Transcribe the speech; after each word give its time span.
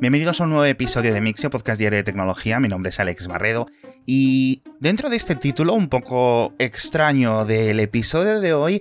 Bienvenidos 0.00 0.40
a 0.40 0.44
un 0.44 0.50
nuevo 0.50 0.64
episodio 0.64 1.12
de 1.12 1.20
Mixio, 1.20 1.50
podcast 1.50 1.80
diario 1.80 1.96
de 1.96 2.04
tecnología. 2.04 2.60
Mi 2.60 2.68
nombre 2.68 2.90
es 2.90 3.00
Alex 3.00 3.26
Barredo. 3.26 3.66
Y 4.06 4.62
dentro 4.78 5.10
de 5.10 5.16
este 5.16 5.34
título 5.34 5.74
un 5.74 5.88
poco 5.88 6.54
extraño 6.60 7.44
del 7.44 7.80
episodio 7.80 8.40
de 8.40 8.52
hoy, 8.52 8.80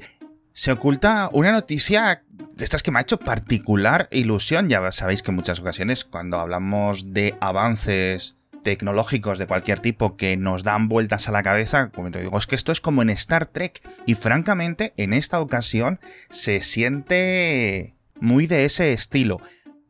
se 0.54 0.72
oculta 0.72 1.32
una 1.34 1.52
noticia 1.52 2.22
de 2.30 2.64
estas 2.64 2.84
que 2.84 2.92
me 2.92 3.00
ha 3.00 3.02
hecho 3.02 3.18
particular 3.18 4.10
ilusión. 4.12 4.70
Ya 4.70 4.92
sabéis 4.92 5.24
que 5.24 5.32
en 5.32 5.38
muchas 5.38 5.60
ocasiones 5.60 6.06
cuando 6.06 6.38
hablamos 6.38 7.12
de 7.14 7.36
avances 7.40 8.36
tecnológicos 8.62 9.40
de 9.40 9.48
cualquier 9.48 9.80
tipo 9.80 10.18
que 10.18 10.38
nos 10.38 10.62
dan 10.62 10.88
vueltas 10.88 11.28
a 11.28 11.32
la 11.32 11.42
cabeza, 11.42 11.90
como 11.90 12.12
te 12.12 12.22
digo, 12.22 12.38
es 12.38 12.46
que 12.46 12.56
esto 12.56 12.72
es 12.72 12.80
como 12.80 13.02
en 13.02 13.10
Star 13.10 13.48
Trek. 13.48 13.82
Y 14.06 14.14
francamente, 14.14 14.94
en 14.98 15.14
esta 15.14 15.42
ocasión 15.42 16.00
se 16.30 16.62
siente 16.62 17.96
muy 18.20 18.46
de 18.46 18.66
ese 18.66 18.94
estilo. 18.94 19.42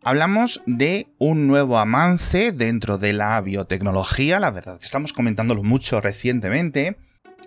Hablamos 0.04 0.61
de 0.66 1.07
un 1.18 1.48
nuevo 1.48 1.77
avance 1.77 2.52
dentro 2.52 2.98
de 2.98 3.13
la 3.13 3.41
biotecnología, 3.41 4.39
la 4.39 4.52
verdad 4.52 4.80
que 4.80 4.85
estamos 4.85 5.12
comentándolo 5.12 5.63
mucho 5.63 5.99
recientemente, 5.99 6.98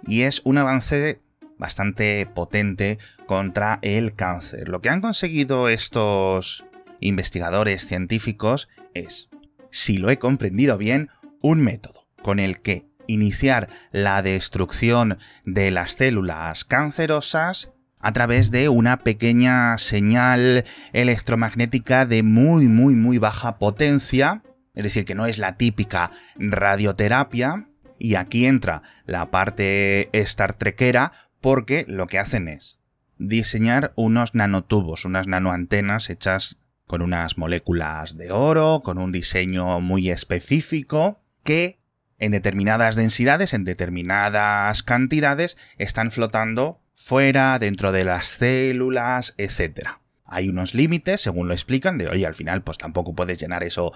y 0.07 0.23
es 0.23 0.43
un 0.45 0.59
avance 0.59 1.21
bastante 1.59 2.27
potente 2.27 2.99
contra 3.27 3.79
el 3.83 4.15
cáncer. 4.15 4.69
Lo 4.69 4.81
que 4.81 4.89
han 4.89 5.01
conseguido 5.01 5.69
estos 5.69 6.65
investigadores 7.01 7.87
científicos 7.87 8.69
es, 8.95 9.29
si 9.71 9.99
lo 9.99 10.11
he 10.11 10.19
comprendido 10.19 10.77
bien, 10.77 11.09
un 11.41 11.61
método 11.61 12.07
con 12.23 12.39
el 12.39 12.61
que 12.61 12.85
iniciar 13.07 13.69
la 13.91 14.23
destrucción 14.23 15.19
de 15.45 15.71
las 15.71 15.93
células 15.93 16.65
cancerosas 16.65 17.71
a 18.01 18.13
través 18.13 18.51
de 18.51 18.69
una 18.69 18.99
pequeña 18.99 19.77
señal 19.79 20.65
electromagnética 20.93 22.07
de 22.07 22.23
muy, 22.23 22.69
muy, 22.69 22.95
muy 22.97 23.19
baja 23.19 23.59
potencia, 23.59 24.43
es 24.75 24.85
decir, 24.85 25.05
que 25.05 25.15
no 25.15 25.27
es 25.27 25.39
la 25.39 25.57
típica 25.57 26.11
radioterapia, 26.37 27.67
y 27.99 28.15
aquí 28.15 28.47
entra 28.47 28.83
la 29.05 29.31
parte 29.31 30.09
Star 30.13 30.55
Trekera, 30.55 31.13
porque 31.41 31.85
lo 31.87 32.07
que 32.07 32.19
hacen 32.19 32.49
es 32.49 32.79
diseñar 33.19 33.93
unos 33.97 34.35
nanotubos, 34.35 35.05
unas 35.05 35.27
nanoantenas 35.27 36.09
hechas 36.09 36.57
con 36.87 37.03
unas 37.03 37.37
moléculas 37.37 38.17
de 38.17 38.33
oro, 38.33 38.81
con 38.83 38.99
un 38.99 39.13
diseño 39.13 39.81
muy 39.81 40.11
específico, 40.11 41.21
que 41.45 41.79
en 42.19 42.33
determinadas 42.33 42.97
densidades, 42.97 43.55
en 43.55 43.65
determinadas 43.65 44.83
cantidades, 44.83 45.57
están 45.79 46.11
flotando 46.11 46.80
fuera, 47.03 47.59
dentro 47.59 47.93
de 47.93 48.05
las 48.05 48.27
células, 48.27 49.35
etc. 49.39 49.89
Hay 50.25 50.49
unos 50.49 50.75
límites, 50.75 51.21
según 51.21 51.49
lo 51.49 51.55
explican, 51.55 51.99
de 51.99 52.09
oye, 52.09 52.27
al 52.27 52.35
final 52.35 52.63
pues 52.63 52.79
tampoco 52.79 53.15
puedes 53.15 53.41
llenar 53.41 53.65
eso 53.65 53.93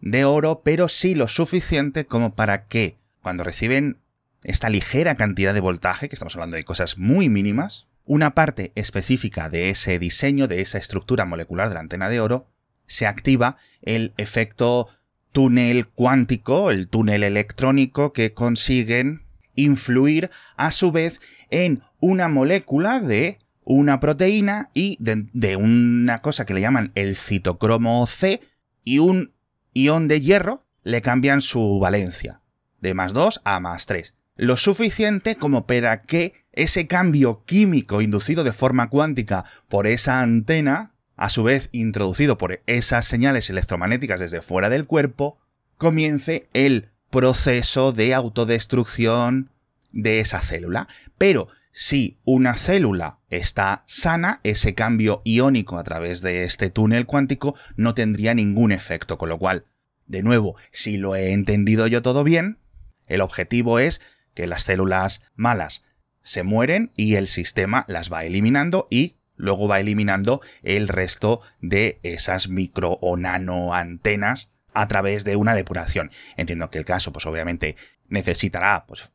de 0.00 0.24
oro, 0.24 0.62
pero 0.64 0.88
sí 0.88 1.14
lo 1.14 1.28
suficiente 1.28 2.06
como 2.06 2.34
para 2.34 2.66
que 2.66 2.96
cuando 3.22 3.42
reciben 3.44 3.98
esta 4.44 4.68
ligera 4.68 5.16
cantidad 5.16 5.52
de 5.52 5.60
voltaje, 5.60 6.08
que 6.08 6.14
estamos 6.14 6.36
hablando 6.36 6.56
de 6.56 6.64
cosas 6.64 6.96
muy 6.96 7.28
mínimas, 7.28 7.86
una 8.04 8.34
parte 8.34 8.72
específica 8.76 9.48
de 9.48 9.70
ese 9.70 9.98
diseño, 9.98 10.46
de 10.46 10.60
esa 10.60 10.78
estructura 10.78 11.24
molecular 11.24 11.68
de 11.68 11.74
la 11.74 11.80
antena 11.80 12.08
de 12.08 12.20
oro, 12.20 12.46
se 12.86 13.06
activa 13.06 13.56
el 13.82 14.14
efecto 14.16 14.88
túnel 15.32 15.88
cuántico, 15.88 16.70
el 16.70 16.88
túnel 16.88 17.24
electrónico 17.24 18.12
que 18.12 18.32
consiguen 18.32 19.23
influir 19.54 20.30
a 20.56 20.70
su 20.70 20.92
vez 20.92 21.20
en 21.50 21.82
una 22.00 22.28
molécula 22.28 23.00
de 23.00 23.38
una 23.64 24.00
proteína 24.00 24.70
y 24.74 24.98
de, 25.00 25.56
una 25.56 26.20
cosa 26.20 26.44
que 26.44 26.54
le 26.54 26.60
llaman 26.60 26.92
el 26.94 27.16
citocromo 27.16 28.06
C 28.06 28.40
y 28.84 28.98
un 28.98 29.32
ion 29.72 30.08
de 30.08 30.20
hierro 30.20 30.64
le 30.82 31.02
cambian 31.02 31.40
su 31.40 31.78
valencia 31.78 32.40
de 32.80 32.94
más 32.94 33.14
2 33.14 33.40
a 33.44 33.60
más 33.60 33.86
3. 33.86 34.14
Lo 34.36 34.56
suficiente 34.56 35.36
como 35.36 35.66
para 35.66 36.02
que 36.02 36.34
ese 36.52 36.86
cambio 36.86 37.44
químico 37.46 38.02
inducido 38.02 38.44
de 38.44 38.52
forma 38.52 38.90
cuántica 38.90 39.44
por 39.68 39.86
esa 39.86 40.20
antena, 40.20 40.92
a 41.16 41.30
su 41.30 41.44
vez 41.44 41.68
introducido 41.72 42.36
por 42.36 42.60
esas 42.66 43.06
señales 43.06 43.48
electromagnéticas 43.48 44.20
desde 44.20 44.42
fuera 44.42 44.68
del 44.68 44.86
cuerpo, 44.86 45.38
comience 45.78 46.48
el 46.52 46.90
proceso 47.10 47.92
de 47.92 48.12
autodestrucción 48.12 49.50
de 49.94 50.20
esa 50.20 50.40
célula. 50.40 50.88
Pero 51.16 51.48
si 51.72 52.18
una 52.24 52.54
célula 52.54 53.18
está 53.30 53.84
sana, 53.86 54.40
ese 54.42 54.74
cambio 54.74 55.22
iónico 55.24 55.78
a 55.78 55.84
través 55.84 56.20
de 56.20 56.44
este 56.44 56.70
túnel 56.70 57.06
cuántico 57.06 57.56
no 57.76 57.94
tendría 57.94 58.34
ningún 58.34 58.70
efecto, 58.70 59.16
con 59.18 59.28
lo 59.28 59.38
cual, 59.38 59.64
de 60.06 60.22
nuevo, 60.22 60.56
si 60.70 60.98
lo 60.98 61.16
he 61.16 61.32
entendido 61.32 61.86
yo 61.86 62.02
todo 62.02 62.22
bien, 62.22 62.58
el 63.06 63.20
objetivo 63.20 63.78
es 63.78 64.00
que 64.34 64.46
las 64.46 64.64
células 64.64 65.22
malas 65.34 65.82
se 66.22 66.42
mueren 66.42 66.92
y 66.96 67.14
el 67.14 67.26
sistema 67.26 67.84
las 67.88 68.12
va 68.12 68.24
eliminando 68.24 68.86
y 68.90 69.16
luego 69.36 69.68
va 69.68 69.80
eliminando 69.80 70.40
el 70.62 70.88
resto 70.88 71.40
de 71.60 71.98
esas 72.02 72.48
micro 72.48 72.98
o 73.00 73.16
nano 73.16 73.74
antenas 73.74 74.50
a 74.72 74.88
través 74.88 75.24
de 75.24 75.36
una 75.36 75.54
depuración. 75.54 76.10
Entiendo 76.36 76.70
que 76.70 76.78
el 76.78 76.84
caso, 76.84 77.12
pues 77.12 77.26
obviamente 77.26 77.76
necesitará 78.08 78.84
pues 78.86 79.10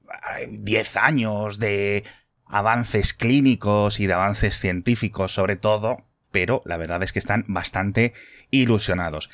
10 0.49 0.97
años 0.97 1.59
de 1.59 2.03
avances 2.45 3.13
clínicos 3.13 3.99
y 3.99 4.07
de 4.07 4.13
avances 4.13 4.59
científicos 4.59 5.33
sobre 5.33 5.55
todo, 5.55 6.05
pero 6.31 6.61
la 6.65 6.77
verdad 6.77 7.03
es 7.03 7.13
que 7.13 7.19
están 7.19 7.45
bastante 7.47 8.13
ilusionados. 8.51 9.29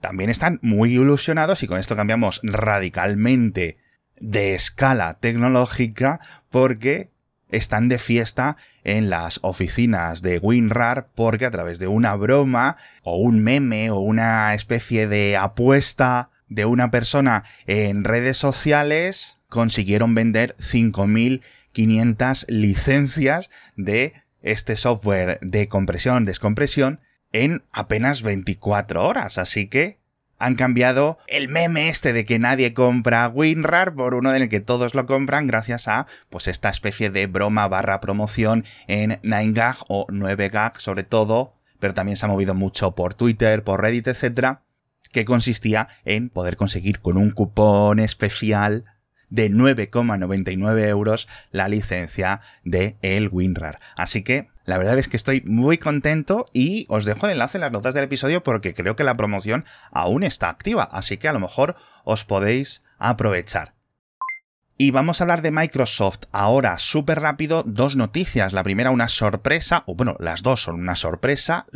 También 0.00 0.30
están 0.30 0.58
muy 0.62 0.94
ilusionados 0.94 1.62
y 1.62 1.66
con 1.66 1.78
esto 1.78 1.96
cambiamos 1.96 2.40
radicalmente 2.42 3.78
de 4.16 4.54
escala 4.54 5.18
tecnológica 5.20 6.20
porque 6.50 7.10
están 7.50 7.88
de 7.88 7.98
fiesta 7.98 8.56
en 8.84 9.10
las 9.10 9.40
oficinas 9.42 10.22
de 10.22 10.38
WinRAR 10.38 11.08
porque 11.14 11.46
a 11.46 11.50
través 11.50 11.78
de 11.78 11.88
una 11.88 12.14
broma 12.14 12.76
o 13.02 13.16
un 13.16 13.42
meme 13.42 13.90
o 13.90 13.98
una 13.98 14.54
especie 14.54 15.08
de 15.08 15.36
apuesta 15.36 16.30
de 16.48 16.64
una 16.64 16.90
persona 16.90 17.44
en 17.66 18.04
redes 18.04 18.36
sociales 18.36 19.38
consiguieron 19.48 20.14
vender 20.14 20.54
5.500 20.58 22.46
licencias 22.48 23.50
de 23.76 24.14
este 24.42 24.76
software 24.76 25.38
de 25.42 25.68
compresión, 25.68 26.24
descompresión 26.24 26.98
en 27.32 27.62
apenas 27.72 28.22
24 28.22 29.04
horas. 29.04 29.38
Así 29.38 29.68
que 29.68 29.98
han 30.38 30.54
cambiado 30.54 31.18
el 31.26 31.48
meme 31.48 31.88
este 31.88 32.12
de 32.12 32.24
que 32.24 32.38
nadie 32.38 32.72
compra 32.72 33.28
WinRAR 33.28 33.94
por 33.94 34.14
uno 34.14 34.34
en 34.34 34.42
el 34.42 34.48
que 34.48 34.60
todos 34.60 34.94
lo 34.94 35.06
compran 35.06 35.46
gracias 35.46 35.88
a 35.88 36.06
pues 36.30 36.46
esta 36.46 36.68
especie 36.68 37.10
de 37.10 37.26
broma 37.26 37.66
barra 37.66 38.00
promoción 38.00 38.64
en 38.86 39.20
9gag 39.22 39.84
o 39.88 40.06
9gag 40.06 40.78
sobre 40.78 41.02
todo, 41.02 41.54
pero 41.80 41.94
también 41.94 42.16
se 42.16 42.26
ha 42.26 42.28
movido 42.28 42.54
mucho 42.54 42.94
por 42.94 43.14
Twitter, 43.14 43.64
por 43.64 43.82
Reddit, 43.82 44.06
etcétera, 44.06 44.62
que 45.12 45.24
consistía 45.24 45.88
en 46.04 46.28
poder 46.30 46.56
conseguir 46.56 47.00
con 47.00 47.16
un 47.16 47.30
cupón 47.30 47.98
especial 47.98 48.84
de 49.30 49.50
9,99 49.50 50.86
euros 50.86 51.28
la 51.50 51.68
licencia 51.68 52.40
de 52.64 52.96
el 53.02 53.28
WinRAR. 53.28 53.78
Así 53.96 54.22
que 54.22 54.48
la 54.64 54.78
verdad 54.78 54.98
es 54.98 55.08
que 55.08 55.16
estoy 55.16 55.42
muy 55.42 55.78
contento 55.78 56.44
y 56.52 56.86
os 56.88 57.04
dejo 57.04 57.26
el 57.26 57.32
enlace 57.32 57.58
en 57.58 57.62
las 57.62 57.72
notas 57.72 57.94
del 57.94 58.04
episodio 58.04 58.42
porque 58.42 58.74
creo 58.74 58.96
que 58.96 59.04
la 59.04 59.16
promoción 59.16 59.64
aún 59.90 60.22
está 60.22 60.48
activa, 60.48 60.88
así 60.92 61.16
que 61.16 61.28
a 61.28 61.32
lo 61.32 61.40
mejor 61.40 61.76
os 62.04 62.24
podéis 62.24 62.82
aprovechar. 62.98 63.74
Y 64.80 64.92
vamos 64.92 65.20
a 65.20 65.24
hablar 65.24 65.42
de 65.42 65.50
Microsoft 65.50 66.20
ahora, 66.30 66.78
súper 66.78 67.20
rápido, 67.20 67.64
dos 67.66 67.96
noticias. 67.96 68.52
La 68.52 68.62
primera 68.62 68.92
una 68.92 69.08
sorpresa, 69.08 69.82
o 69.86 69.96
bueno, 69.96 70.16
las 70.20 70.44
dos 70.44 70.62
son 70.62 70.76
una 70.76 70.94
sorpresa 70.94 71.66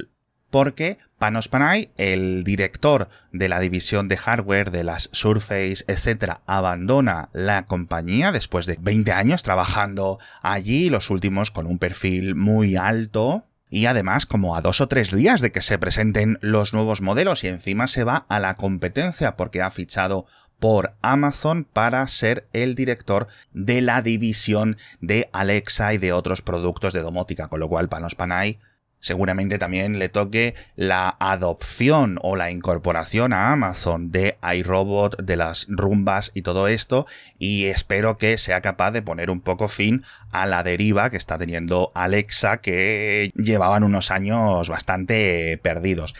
porque 0.52 0.98
Panos 1.18 1.48
Panay, 1.48 1.90
el 1.96 2.44
director 2.44 3.08
de 3.32 3.48
la 3.48 3.58
división 3.58 4.06
de 4.06 4.18
hardware 4.18 4.70
de 4.70 4.84
las 4.84 5.08
Surface, 5.12 5.84
etc., 5.88 6.34
abandona 6.46 7.30
la 7.32 7.64
compañía 7.64 8.32
después 8.32 8.66
de 8.66 8.76
20 8.78 9.12
años 9.12 9.42
trabajando 9.42 10.18
allí, 10.42 10.90
los 10.90 11.08
últimos 11.10 11.50
con 11.50 11.66
un 11.66 11.78
perfil 11.78 12.34
muy 12.34 12.76
alto. 12.76 13.46
Y 13.70 13.86
además, 13.86 14.26
como 14.26 14.54
a 14.54 14.60
dos 14.60 14.82
o 14.82 14.88
tres 14.88 15.16
días 15.16 15.40
de 15.40 15.50
que 15.50 15.62
se 15.62 15.78
presenten 15.78 16.38
los 16.42 16.74
nuevos 16.74 17.00
modelos, 17.00 17.42
y 17.44 17.48
encima 17.48 17.88
se 17.88 18.04
va 18.04 18.26
a 18.28 18.38
la 18.38 18.54
competencia 18.56 19.36
porque 19.36 19.62
ha 19.62 19.70
fichado 19.70 20.26
por 20.58 20.94
Amazon 21.00 21.64
para 21.64 22.06
ser 22.08 22.46
el 22.52 22.74
director 22.74 23.26
de 23.54 23.80
la 23.80 24.02
división 24.02 24.76
de 25.00 25.30
Alexa 25.32 25.94
y 25.94 25.98
de 25.98 26.12
otros 26.12 26.42
productos 26.42 26.92
de 26.92 27.00
domótica, 27.00 27.48
con 27.48 27.60
lo 27.60 27.68
cual 27.68 27.88
Panos 27.88 28.14
Panay 28.14 28.58
seguramente 29.02 29.58
también 29.58 29.98
le 29.98 30.08
toque 30.08 30.54
la 30.76 31.16
adopción 31.18 32.18
o 32.22 32.36
la 32.36 32.50
incorporación 32.50 33.32
a 33.32 33.52
Amazon 33.52 34.10
de 34.10 34.38
iRobot, 34.54 35.20
de 35.20 35.36
las 35.36 35.66
rumbas 35.68 36.30
y 36.34 36.42
todo 36.42 36.68
esto, 36.68 37.06
y 37.38 37.66
espero 37.66 38.16
que 38.16 38.38
sea 38.38 38.62
capaz 38.62 38.92
de 38.92 39.02
poner 39.02 39.28
un 39.28 39.40
poco 39.40 39.68
fin 39.68 40.04
a 40.30 40.46
la 40.46 40.62
deriva 40.62 41.10
que 41.10 41.16
está 41.16 41.36
teniendo 41.36 41.90
Alexa, 41.94 42.58
que 42.58 43.32
llevaban 43.34 43.82
unos 43.82 44.10
años 44.10 44.68
bastante 44.68 45.58
perdidos. 45.62 46.14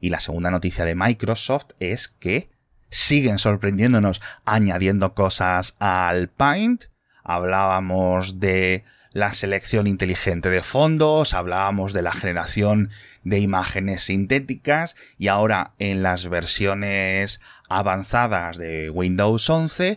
Y 0.00 0.10
la 0.10 0.20
segunda 0.20 0.52
noticia 0.52 0.84
de 0.84 0.94
Microsoft 0.94 1.72
es 1.80 2.08
que 2.08 2.48
siguen 2.90 3.38
sorprendiéndonos 3.38 4.20
añadiendo 4.44 5.14
cosas 5.14 5.74
al 5.80 6.28
Paint. 6.28 6.84
Hablábamos 7.24 8.38
de 8.38 8.84
la 9.12 9.32
selección 9.32 9.86
inteligente 9.86 10.50
de 10.50 10.62
fondos, 10.62 11.34
hablábamos 11.34 11.92
de 11.92 12.02
la 12.02 12.12
generación 12.12 12.90
de 13.24 13.40
imágenes 13.40 14.04
sintéticas 14.04 14.96
y 15.18 15.28
ahora 15.28 15.72
en 15.78 16.02
las 16.02 16.28
versiones 16.28 17.40
avanzadas 17.68 18.58
de 18.58 18.90
Windows 18.90 19.48
11 19.48 19.96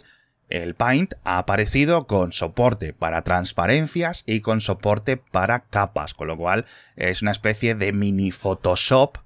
el 0.51 0.75
Paint 0.75 1.13
ha 1.23 1.37
aparecido 1.37 2.05
con 2.07 2.33
soporte 2.33 2.93
para 2.93 3.21
transparencias 3.21 4.23
y 4.25 4.41
con 4.41 4.59
soporte 4.59 5.15
para 5.15 5.61
capas, 5.61 6.13
con 6.13 6.27
lo 6.27 6.37
cual 6.37 6.65
es 6.97 7.21
una 7.21 7.31
especie 7.31 7.73
de 7.73 7.93
mini 7.93 8.31
Photoshop. 8.31 9.17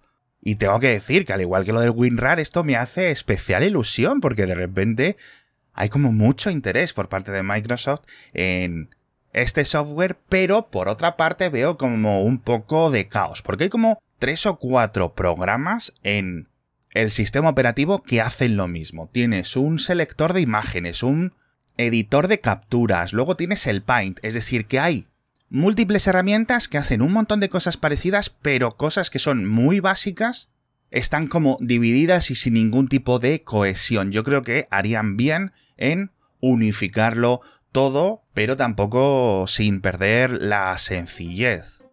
Y 0.42 0.56
tengo 0.56 0.80
que 0.80 0.90
decir 0.90 1.26
que 1.26 1.34
al 1.34 1.42
igual 1.42 1.66
que 1.66 1.74
lo 1.74 1.82
del 1.82 1.90
WinRAR, 1.90 2.40
esto 2.40 2.64
me 2.64 2.76
hace 2.76 3.10
especial 3.10 3.64
ilusión 3.64 4.22
porque 4.22 4.46
de 4.46 4.54
repente 4.54 5.18
hay 5.74 5.90
como 5.90 6.12
mucho 6.12 6.52
interés 6.52 6.94
por 6.94 7.10
parte 7.10 7.32
de 7.32 7.42
Microsoft 7.42 8.04
en 8.34 8.96
este 9.36 9.66
software, 9.66 10.18
pero 10.30 10.68
por 10.68 10.88
otra 10.88 11.18
parte 11.18 11.50
veo 11.50 11.78
como 11.78 12.24
un 12.24 12.40
poco 12.40 12.90
de 12.90 13.10
caos, 13.10 13.42
porque 13.42 13.66
hay 13.66 13.70
como 13.70 14.02
tres 14.18 14.46
o 14.46 14.58
cuatro 14.58 15.14
programas 15.14 15.94
en 16.04 16.48
el 16.92 17.12
sistema 17.12 17.50
operativo 17.50 18.02
que 18.02 18.22
hacen 18.22 18.56
lo 18.56 18.70
mismo. 18.70 19.10
Tienes 19.12 19.58
un 19.58 19.78
selector 19.78 20.32
de 20.32 20.40
imágenes, 20.40 21.04
un 21.04 21.34
editor 21.78 22.30
de 22.30 22.40
capturas, 22.40 23.12
luego 23.12 23.36
tienes 23.36 23.68
el 23.68 23.84
Paint, 23.84 24.20
es 24.22 24.34
decir, 24.36 24.68
que 24.68 24.80
hay 24.80 25.08
múltiples 25.50 26.08
herramientas 26.08 26.70
que 26.70 26.78
hacen 26.78 27.02
un 27.02 27.12
montón 27.12 27.42
de 27.42 27.50
cosas 27.50 27.76
parecidas, 27.76 28.30
pero 28.30 28.78
cosas 28.78 29.10
que 29.10 29.20
son 29.20 29.46
muy 29.46 29.82
básicas 29.82 30.48
están 30.92 31.28
como 31.28 31.58
divididas 31.60 32.32
y 32.32 32.36
sin 32.36 32.54
ningún 32.54 32.88
tipo 32.88 33.20
de 33.20 33.44
cohesión. 33.44 34.14
Yo 34.14 34.24
creo 34.24 34.44
que 34.44 34.70
harían 34.72 35.18
bien 35.18 35.52
en 35.76 36.12
unificarlo 36.40 37.42
todo, 37.76 38.24
pero 38.34 38.56
tampoco 38.56 39.48
sin 39.48 39.82
perder 39.82 40.32
la 40.32 40.78
sencillez. 40.78 41.84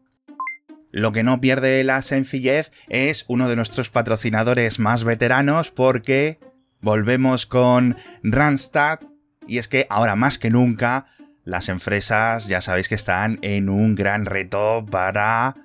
Lo 0.93 1.11
que 1.11 1.25
no 1.25 1.41
pierde 1.41 1.83
la 1.83 2.03
sencillez 2.03 2.71
es 2.89 3.25
uno 3.27 3.49
de 3.49 3.57
nuestros 3.57 3.91
patrocinadores 3.91 4.79
más 4.79 5.03
veteranos 5.03 5.73
porque 5.73 6.39
volvemos 6.81 7.47
con 7.47 7.97
Randstad 8.23 9.01
y 9.45 9.59
es 9.59 9.67
que 9.67 9.89
ahora 9.91 10.15
más 10.15 10.39
que 10.39 10.51
nunca 10.51 11.07
las 11.43 11.69
empresas 11.69 12.47
ya 12.47 12.63
sabéis 12.63 12.89
que 12.89 12.95
están 12.95 13.41
en 13.43 13.69
un 13.69 13.97
gran 13.97 14.25
reto 14.25 14.87
para 14.89 15.57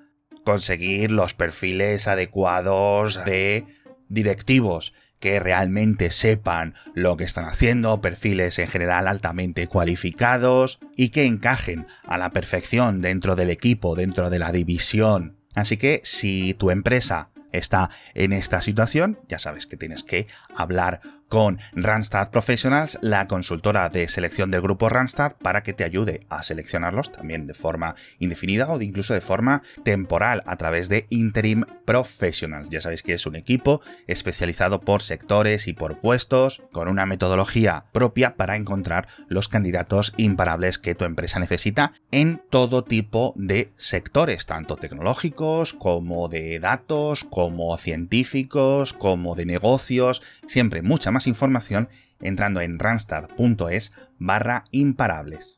conseguir 0.43 1.11
los 1.11 1.35
perfiles 1.35 2.07
adecuados 2.07 3.23
de 3.23 3.67
directivos 4.09 4.93
que 5.19 5.39
realmente 5.39 6.11
sepan 6.11 6.75
lo 6.93 7.17
que 7.17 7.23
están 7.23 7.45
haciendo, 7.45 8.01
perfiles 8.01 8.59
en 8.59 8.67
general 8.67 9.07
altamente 9.07 9.67
cualificados 9.67 10.79
y 10.95 11.09
que 11.09 11.25
encajen 11.25 11.87
a 12.05 12.17
la 12.17 12.31
perfección 12.31 13.01
dentro 13.01 13.35
del 13.35 13.49
equipo, 13.49 13.95
dentro 13.95 14.29
de 14.29 14.39
la 14.39 14.51
división. 14.51 15.37
Así 15.55 15.77
que 15.77 16.01
si 16.03 16.53
tu 16.53 16.69
empresa 16.69 17.29
está 17.51 17.89
en 18.13 18.33
esta 18.33 18.61
situación, 18.61 19.19
ya 19.27 19.39
sabes 19.39 19.65
que 19.65 19.77
tienes 19.77 20.03
que 20.03 20.27
hablar 20.55 21.01
con 21.29 21.59
Randstad 21.73 22.29
Professionals, 22.29 22.97
la 23.01 23.27
consultora 23.27 23.89
de 23.89 24.07
selección 24.07 24.51
del 24.51 24.61
grupo 24.61 24.89
Randstad, 24.89 25.33
para 25.41 25.63
que 25.63 25.73
te 25.73 25.83
ayude 25.83 26.25
a 26.29 26.43
seleccionarlos 26.43 27.11
también 27.11 27.47
de 27.47 27.53
forma 27.53 27.95
indefinida 28.19 28.69
o 28.69 28.81
incluso 28.81 29.13
de 29.13 29.21
forma 29.21 29.63
temporal 29.83 30.43
a 30.45 30.55
través 30.57 30.89
de 30.89 31.05
Interim 31.09 31.63
Professionals. 31.85 32.69
Ya 32.69 32.81
sabéis 32.81 33.03
que 33.03 33.13
es 33.13 33.25
un 33.25 33.35
equipo 33.35 33.81
especializado 34.07 34.81
por 34.81 35.01
sectores 35.01 35.67
y 35.67 35.73
por 35.73 35.99
puestos, 35.99 36.61
con 36.71 36.87
una 36.87 37.05
metodología 37.05 37.85
propia 37.91 38.35
para 38.35 38.55
encontrar 38.55 39.07
los 39.27 39.47
candidatos 39.47 40.13
imparables 40.17 40.77
que 40.77 40.95
tu 40.95 41.05
empresa 41.05 41.39
necesita 41.39 41.93
en 42.11 42.41
todo 42.49 42.83
tipo 42.83 43.33
de 43.35 43.71
sectores, 43.77 44.45
tanto 44.45 44.75
tecnológicos 44.75 45.73
como 45.73 46.27
de 46.29 46.59
datos, 46.59 47.23
como 47.23 47.77
científicos, 47.77 48.93
como 48.93 49.35
de 49.35 49.45
negocios, 49.45 50.21
siempre 50.47 50.81
mucha 50.81 51.11
más 51.11 51.16
información 51.25 51.89
entrando 52.21 52.61
en 52.61 52.77
randstad.es 52.77 53.93
barra 54.19 54.65
imparables. 54.71 55.57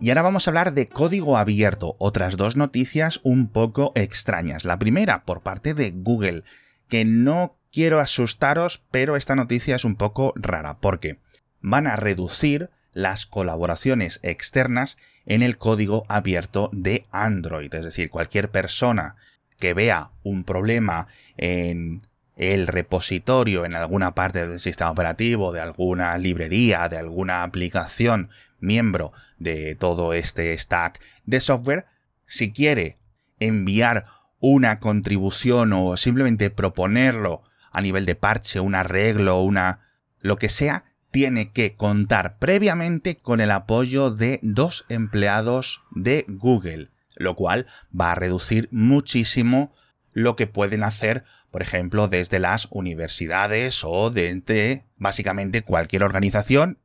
Y 0.00 0.10
ahora 0.10 0.22
vamos 0.22 0.46
a 0.46 0.50
hablar 0.50 0.74
de 0.74 0.86
código 0.86 1.38
abierto, 1.38 1.96
otras 1.98 2.36
dos 2.36 2.56
noticias 2.56 3.20
un 3.22 3.48
poco 3.48 3.92
extrañas. 3.94 4.64
La 4.64 4.78
primera 4.78 5.24
por 5.24 5.40
parte 5.40 5.74
de 5.74 5.90
Google, 5.90 6.44
que 6.88 7.04
no 7.04 7.56
quiero 7.72 8.00
asustaros, 8.00 8.82
pero 8.90 9.16
esta 9.16 9.34
noticia 9.34 9.76
es 9.76 9.84
un 9.84 9.96
poco 9.96 10.32
rara, 10.36 10.78
porque 10.78 11.18
van 11.60 11.86
a 11.86 11.96
reducir 11.96 12.70
las 12.92 13.26
colaboraciones 13.26 14.20
externas 14.22 14.96
en 15.26 15.42
el 15.42 15.58
código 15.58 16.04
abierto 16.08 16.70
de 16.72 17.06
Android. 17.10 17.74
Es 17.74 17.82
decir, 17.82 18.10
cualquier 18.10 18.50
persona 18.50 19.16
que 19.58 19.74
vea 19.74 20.10
un 20.22 20.44
problema 20.44 21.08
en 21.36 22.06
el 22.36 22.66
repositorio 22.66 23.64
en 23.64 23.74
alguna 23.74 24.14
parte 24.14 24.46
del 24.46 24.60
sistema 24.60 24.90
operativo, 24.90 25.52
de 25.52 25.60
alguna 25.60 26.16
librería, 26.18 26.88
de 26.88 26.98
alguna 26.98 27.42
aplicación 27.42 28.30
miembro 28.60 29.12
de 29.38 29.74
todo 29.74 30.12
este 30.12 30.56
stack 30.56 31.00
de 31.24 31.40
software, 31.40 31.86
si 32.26 32.52
quiere 32.52 32.98
enviar 33.38 34.06
una 34.38 34.78
contribución 34.78 35.72
o 35.72 35.96
simplemente 35.96 36.50
proponerlo 36.50 37.42
a 37.72 37.80
nivel 37.80 38.04
de 38.06 38.14
parche, 38.14 38.60
un 38.60 38.74
arreglo, 38.74 39.40
una 39.40 39.80
lo 40.20 40.36
que 40.36 40.48
sea, 40.48 40.84
tiene 41.10 41.50
que 41.52 41.74
contar 41.76 42.38
previamente 42.38 43.16
con 43.16 43.40
el 43.40 43.50
apoyo 43.50 44.10
de 44.10 44.38
dos 44.42 44.84
empleados 44.88 45.82
de 45.90 46.24
Google, 46.28 46.90
lo 47.16 47.34
cual 47.34 47.66
va 47.98 48.12
a 48.12 48.14
reducir 48.14 48.68
muchísimo 48.70 49.74
lo 50.12 50.36
que 50.36 50.46
pueden 50.46 50.82
hacer, 50.82 51.24
por 51.56 51.62
ejemplo, 51.62 52.06
desde 52.06 52.38
las 52.38 52.68
universidades 52.70 53.82
o 53.82 54.10
de, 54.10 54.84
básicamente 54.98 55.62
cualquier 55.62 56.02
organización. 56.02 56.80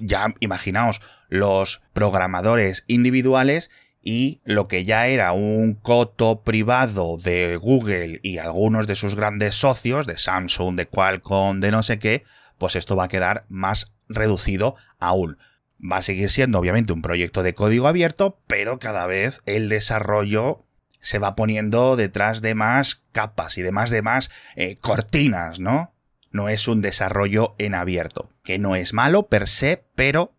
Ya 0.00 0.34
imaginaos 0.40 1.00
los 1.28 1.80
programadores 1.92 2.82
individuales 2.88 3.70
y 4.02 4.40
lo 4.44 4.66
que 4.66 4.84
ya 4.84 5.06
era 5.06 5.30
un 5.30 5.74
coto 5.74 6.42
privado 6.42 7.18
de 7.18 7.54
Google 7.54 8.18
y 8.24 8.38
algunos 8.38 8.88
de 8.88 8.96
sus 8.96 9.14
grandes 9.14 9.54
socios, 9.54 10.08
de 10.08 10.18
Samsung, 10.18 10.74
de 10.74 10.88
Qualcomm, 10.88 11.60
de 11.60 11.70
no 11.70 11.84
sé 11.84 12.00
qué, 12.00 12.24
pues 12.58 12.74
esto 12.74 12.96
va 12.96 13.04
a 13.04 13.08
quedar 13.08 13.44
más 13.48 13.92
reducido 14.08 14.74
aún. 14.98 15.38
Va 15.80 15.98
a 15.98 16.02
seguir 16.02 16.30
siendo 16.30 16.58
obviamente 16.58 16.92
un 16.92 17.00
proyecto 17.00 17.44
de 17.44 17.54
código 17.54 17.86
abierto, 17.86 18.40
pero 18.48 18.80
cada 18.80 19.06
vez 19.06 19.40
el 19.46 19.68
desarrollo 19.68 20.63
se 21.04 21.18
va 21.18 21.36
poniendo 21.36 21.96
detrás 21.96 22.40
de 22.40 22.54
más 22.54 23.04
capas 23.12 23.58
y 23.58 23.62
de 23.62 23.72
más 23.72 23.90
de 23.90 24.02
más 24.02 24.30
eh, 24.56 24.76
cortinas, 24.80 25.60
¿no? 25.60 25.92
No 26.32 26.48
es 26.48 26.66
un 26.66 26.80
desarrollo 26.80 27.54
en 27.58 27.74
abierto, 27.74 28.30
que 28.42 28.58
no 28.58 28.74
es 28.74 28.92
malo 28.94 29.28
per 29.28 29.46
se, 29.46 29.84
pero 29.94 30.32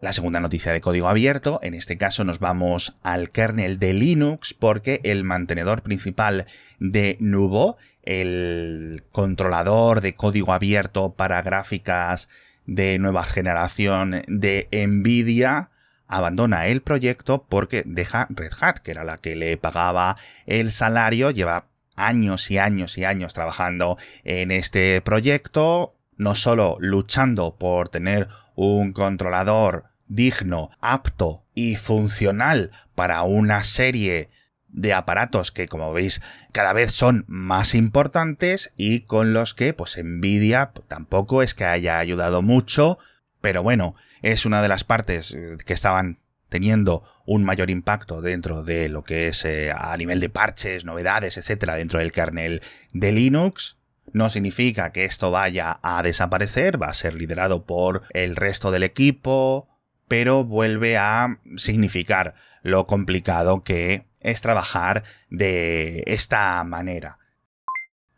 la 0.00 0.12
segunda 0.12 0.38
noticia 0.38 0.72
de 0.72 0.80
código 0.80 1.08
abierto, 1.08 1.58
en 1.62 1.74
este 1.74 1.98
caso 1.98 2.24
nos 2.24 2.38
vamos 2.38 2.96
al 3.02 3.30
kernel 3.30 3.78
de 3.78 3.94
Linux 3.94 4.54
porque 4.54 5.00
el 5.02 5.24
mantenedor 5.24 5.82
principal 5.82 6.46
de 6.78 7.16
Nubo, 7.20 7.76
el 8.02 9.02
controlador 9.10 10.02
de 10.02 10.14
código 10.14 10.52
abierto 10.52 11.14
para 11.14 11.42
gráficas 11.42 12.28
de 12.64 12.98
nueva 12.98 13.24
generación 13.24 14.22
de 14.28 14.68
Nvidia, 14.70 15.70
abandona 16.06 16.66
el 16.66 16.82
proyecto 16.82 17.44
porque 17.48 17.82
deja 17.86 18.26
Red 18.30 18.52
Hat, 18.60 18.78
que 18.78 18.90
era 18.90 19.04
la 19.04 19.18
que 19.18 19.36
le 19.36 19.56
pagaba 19.56 20.16
el 20.46 20.72
salario, 20.72 21.30
lleva 21.30 21.66
años 21.96 22.50
y 22.50 22.58
años 22.58 22.98
y 22.98 23.04
años 23.04 23.34
trabajando 23.34 23.96
en 24.24 24.50
este 24.50 25.00
proyecto, 25.00 25.94
no 26.16 26.34
solo 26.34 26.76
luchando 26.80 27.56
por 27.56 27.88
tener 27.88 28.28
un 28.54 28.92
controlador 28.92 29.84
digno, 30.06 30.70
apto 30.80 31.44
y 31.54 31.76
funcional 31.76 32.70
para 32.94 33.22
una 33.22 33.64
serie 33.64 34.28
de 34.68 34.92
aparatos 34.92 35.52
que 35.52 35.68
como 35.68 35.92
veis 35.92 36.20
cada 36.52 36.72
vez 36.72 36.92
son 36.92 37.24
más 37.28 37.74
importantes 37.74 38.72
y 38.76 39.00
con 39.00 39.32
los 39.32 39.54
que 39.54 39.72
pues 39.72 39.96
Nvidia 40.02 40.72
tampoco 40.88 41.42
es 41.42 41.54
que 41.54 41.64
haya 41.64 41.98
ayudado 41.98 42.42
mucho, 42.42 42.98
pero 43.40 43.62
bueno, 43.62 43.94
es 44.24 44.46
una 44.46 44.62
de 44.62 44.68
las 44.68 44.84
partes 44.84 45.32
eh, 45.32 45.58
que 45.64 45.74
estaban 45.74 46.18
teniendo 46.48 47.04
un 47.26 47.44
mayor 47.44 47.68
impacto 47.68 48.22
dentro 48.22 48.62
de 48.62 48.88
lo 48.88 49.04
que 49.04 49.28
es 49.28 49.44
eh, 49.44 49.70
a 49.70 49.94
nivel 49.98 50.18
de 50.18 50.30
parches, 50.30 50.84
novedades, 50.84 51.36
etcétera, 51.36 51.74
dentro 51.74 51.98
del 51.98 52.10
kernel 52.10 52.62
de 52.92 53.12
Linux. 53.12 53.76
No 54.12 54.30
significa 54.30 54.92
que 54.92 55.04
esto 55.04 55.30
vaya 55.30 55.78
a 55.82 56.02
desaparecer, 56.02 56.80
va 56.80 56.88
a 56.88 56.94
ser 56.94 57.14
liderado 57.14 57.66
por 57.66 58.02
el 58.10 58.36
resto 58.36 58.70
del 58.70 58.84
equipo, 58.84 59.68
pero 60.08 60.44
vuelve 60.44 60.96
a 60.96 61.40
significar 61.56 62.34
lo 62.62 62.86
complicado 62.86 63.62
que 63.62 64.06
es 64.20 64.40
trabajar 64.40 65.04
de 65.28 66.02
esta 66.06 66.64
manera. 66.64 67.18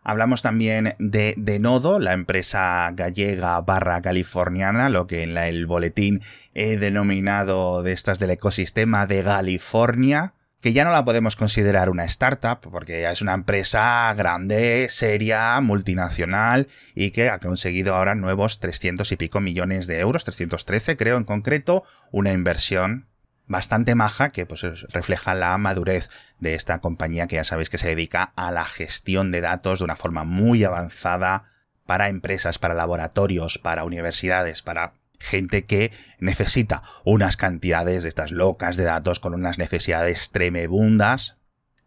Hablamos 0.08 0.40
también 0.40 0.94
de 1.00 1.34
Denodo, 1.36 1.98
la 1.98 2.12
empresa 2.12 2.88
gallega 2.94 3.60
barra 3.62 4.00
californiana, 4.02 4.88
lo 4.88 5.08
que 5.08 5.24
en 5.24 5.36
el 5.36 5.66
boletín 5.66 6.22
he 6.54 6.76
denominado 6.76 7.82
de 7.82 7.90
estas 7.90 8.20
del 8.20 8.30
ecosistema 8.30 9.08
de 9.08 9.24
California, 9.24 10.34
que 10.60 10.72
ya 10.72 10.84
no 10.84 10.92
la 10.92 11.04
podemos 11.04 11.34
considerar 11.34 11.90
una 11.90 12.04
startup, 12.04 12.60
porque 12.70 13.10
es 13.10 13.20
una 13.20 13.34
empresa 13.34 14.14
grande, 14.16 14.86
seria, 14.90 15.60
multinacional 15.60 16.68
y 16.94 17.10
que 17.10 17.28
ha 17.28 17.40
conseguido 17.40 17.96
ahora 17.96 18.14
nuevos 18.14 18.60
300 18.60 19.10
y 19.10 19.16
pico 19.16 19.40
millones 19.40 19.88
de 19.88 19.98
euros, 19.98 20.22
313 20.22 20.96
creo 20.96 21.16
en 21.16 21.24
concreto, 21.24 21.82
una 22.12 22.32
inversión 22.32 23.08
bastante 23.46 23.94
maja 23.94 24.30
que 24.30 24.46
pues 24.46 24.62
refleja 24.92 25.34
la 25.34 25.56
madurez 25.58 26.10
de 26.40 26.54
esta 26.54 26.80
compañía 26.80 27.26
que 27.26 27.36
ya 27.36 27.44
sabéis 27.44 27.70
que 27.70 27.78
se 27.78 27.88
dedica 27.88 28.32
a 28.36 28.50
la 28.50 28.64
gestión 28.64 29.30
de 29.30 29.40
datos 29.40 29.78
de 29.78 29.84
una 29.84 29.96
forma 29.96 30.24
muy 30.24 30.64
avanzada 30.64 31.44
para 31.86 32.08
empresas, 32.08 32.58
para 32.58 32.74
laboratorios, 32.74 33.58
para 33.58 33.84
universidades, 33.84 34.62
para 34.62 34.94
gente 35.18 35.64
que 35.64 35.92
necesita 36.18 36.82
unas 37.04 37.36
cantidades 37.36 38.02
de 38.02 38.08
estas 38.08 38.32
locas 38.32 38.76
de 38.76 38.84
datos 38.84 39.20
con 39.20 39.34
unas 39.34 39.58
necesidades 39.58 40.30
tremebundas 40.30 41.36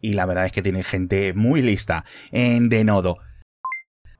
y 0.00 0.14
la 0.14 0.26
verdad 0.26 0.46
es 0.46 0.52
que 0.52 0.62
tiene 0.62 0.82
gente 0.82 1.32
muy 1.34 1.62
lista 1.62 2.04
en 2.32 2.68
Denodo. 2.68 3.18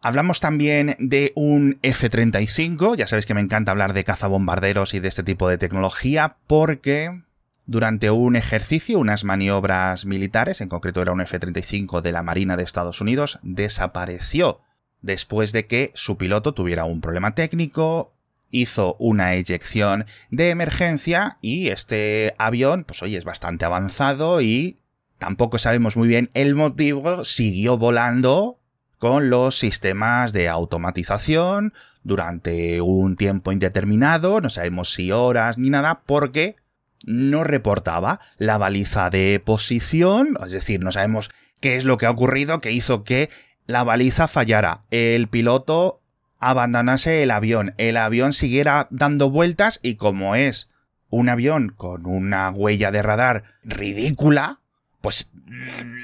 Hablamos 0.03 0.41
también 0.41 0.97
de 0.99 1.33
un 1.35 1.79
F-35, 1.83 2.97
ya 2.97 3.07
sabéis 3.07 3.27
que 3.27 3.35
me 3.35 3.41
encanta 3.41 3.73
hablar 3.73 3.93
de 3.93 4.05
cazabombarderos 4.05 4.95
y 4.95 5.01
de 5.01 5.09
este 5.09 5.23
tipo 5.23 5.49
de 5.49 5.59
tecnología 5.59 6.37
porque 6.47 7.23
durante 7.71 8.11
un 8.11 8.35
ejercicio, 8.35 8.99
unas 8.99 9.23
maniobras 9.23 10.05
militares, 10.05 10.61
en 10.61 10.69
concreto 10.69 11.03
era 11.03 11.13
un 11.13 11.21
F-35 11.21 12.01
de 12.01 12.11
la 12.11 12.25
Marina 12.25 12.57
de 12.57 12.65
Estados 12.65 13.01
Unidos, 13.01 13.39
desapareció 13.45 14.61
después 15.03 15.53
de 15.53 15.69
que 15.69 15.93
su 15.95 16.17
piloto 16.17 16.53
tuviera 16.53 16.85
un 16.85 17.01
problema 17.01 17.37
técnico, 17.37 18.13
hizo 18.51 18.97
una 18.99 19.35
eyección 19.35 20.07
de 20.31 20.51
emergencia 20.51 21.39
y 21.43 21.69
este 21.69 22.35
avión, 22.39 22.83
pues 22.83 23.05
oye, 23.05 23.17
es 23.17 23.25
bastante 23.25 23.67
avanzado 23.67 24.41
y 24.41 24.81
tampoco 25.21 25.59
sabemos 25.59 25.97
muy 25.97 26.09
bien 26.09 26.29
el 26.35 26.57
motivo, 26.57 27.25
siguió 27.25 27.79
volando 27.79 28.59
con 28.99 29.31
los 29.31 29.57
sistemas 29.57 30.33
de 30.33 30.49
automatización 30.49 31.73
durante 32.03 32.81
un 32.81 33.15
tiempo 33.15 33.53
indeterminado, 33.53 34.41
no 34.41 34.51
sabemos 34.51 34.93
si 34.93 35.13
horas 35.13 35.57
ni 35.57 35.71
nada, 35.71 36.03
porque 36.05 36.57
no 37.05 37.45
reportaba 37.45 38.21
la 38.39 38.59
baliza 38.59 39.11
de 39.11 39.41
posición, 39.45 40.37
es 40.45 40.53
decir, 40.53 40.81
no 40.81 40.93
sabemos 40.93 41.31
qué 41.61 41.77
es 41.77 41.85
lo 41.85 41.99
que 41.99 42.07
ha 42.07 42.11
ocurrido 42.11 42.61
que 42.61 42.73
hizo 42.73 43.05
que 43.05 43.31
la 43.67 43.85
baliza 43.85 44.29
fallara. 44.29 44.81
El 44.91 45.29
piloto 45.29 46.01
abandonase 46.39 47.23
el 47.23 47.31
avión, 47.31 47.75
el 47.79 47.97
avión 47.97 48.33
siguiera 48.33 48.89
dando 48.91 49.31
vueltas 49.31 49.79
y 49.83 49.95
como 49.95 50.35
es 50.35 50.71
un 51.09 51.29
avión 51.29 51.71
con 51.77 52.07
una 52.07 52.51
huella 52.51 52.91
de 52.91 53.03
radar 53.03 53.45
ridícula, 53.63 54.61
pues 55.01 55.31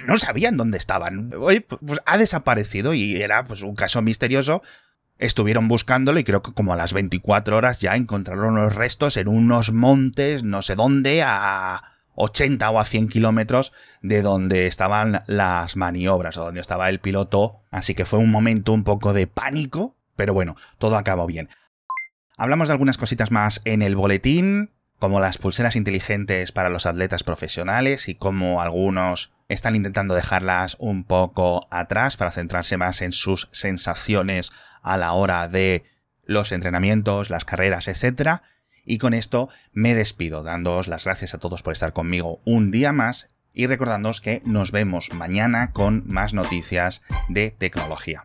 no 0.07 0.19
sabían 0.19 0.57
dónde 0.57 0.79
estaban. 0.79 1.33
Hoy 1.39 1.61
pues, 1.61 2.01
ha 2.07 2.19
desaparecido 2.19 2.95
y 2.95 3.21
era 3.21 3.45
pues 3.45 3.63
un 3.63 3.75
caso 3.75 4.03
misterioso 4.03 4.63
Estuvieron 5.19 5.69
buscándolo 5.69 6.19
y 6.19 6.25
creo 6.25 6.43
que 6.43 6.53
como 6.53 6.73
a 6.73 6.77
las 6.77 6.93
24 6.93 7.57
horas 7.57 7.81
ya 7.81 7.97
encontraron 7.97 8.55
los 8.57 8.75
restos 8.75 9.17
en 9.17 9.29
unos 9.29 9.73
montes, 9.73 10.43
no 10.43 10.61
sé 10.61 10.75
dónde, 10.75 11.23
a 11.25 11.83
80 12.17 12.71
o 12.71 12.79
a 12.79 12.85
100 12.85 13.09
kilómetros 13.09 13.73
de 14.03 14.23
donde 14.23 14.67
estaban 14.67 15.23
las 15.27 15.77
maniobras 15.77 16.37
o 16.37 16.45
donde 16.45 16.61
estaba 16.61 16.89
el 16.89 17.01
piloto. 17.01 17.61
Así 17.71 17.95
que 17.95 18.05
fue 18.05 18.19
un 18.19 18.31
momento 18.31 18.73
un 18.73 18.85
poco 18.85 19.13
de 19.13 19.27
pánico, 19.27 19.97
pero 20.17 20.35
bueno, 20.35 20.57
todo 20.79 20.97
acabó 20.97 21.27
bien. 21.27 21.49
Hablamos 22.37 22.69
de 22.69 22.73
algunas 22.73 22.99
cositas 22.99 23.31
más 23.31 23.63
en 23.65 23.81
el 23.81 23.97
boletín, 23.97 24.71
como 24.99 25.21
las 25.21 25.39
pulseras 25.39 25.77
inteligentes 25.77 26.53
para 26.53 26.69
los 26.69 26.85
atletas 26.85 27.23
profesionales 27.23 28.09
y 28.09 28.15
cómo 28.15 28.61
algunos 28.61 29.33
están 29.49 29.77
intentando 29.77 30.15
dejarlas 30.15 30.77
un 30.79 31.05
poco 31.05 31.67
atrás 31.71 32.17
para 32.17 32.33
centrarse 32.33 32.77
más 32.77 33.03
en 33.03 33.13
sus 33.13 33.49
sensaciones 33.53 34.51
a 34.83 34.97
la 34.97 35.13
hora 35.13 35.49
de 35.49 35.85
los 36.25 36.53
entrenamientos, 36.53 37.31
las 37.31 37.45
carreras, 37.45 37.89
etc. 37.89 38.43
Y 38.85 38.99
con 38.99 39.15
esto 39.15 39.49
me 39.73 39.95
despido, 39.95 40.43
dándoos 40.43 40.89
las 40.89 41.05
gracias 41.05 41.35
a 41.35 41.39
todos 41.39 41.63
por 41.63 41.73
estar 41.73 41.93
conmigo 41.93 42.41
un 42.45 42.71
día 42.71 42.93
más 42.93 43.29
y 43.55 43.67
recordándoos 43.67 44.21
que 44.21 44.43
nos 44.45 44.71
vemos 44.71 45.13
mañana 45.15 45.73
con 45.73 46.05
más 46.07 46.35
noticias 46.35 47.01
de 47.29 47.51
tecnología. 47.51 48.23